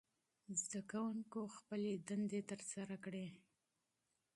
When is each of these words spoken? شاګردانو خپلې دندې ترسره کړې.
شاګردانو 0.65 1.41
خپلې 1.57 1.91
دندې 2.07 2.41
ترسره 2.51 2.95
کړې. 3.03 3.27